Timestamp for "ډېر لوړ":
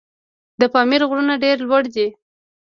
1.43-1.83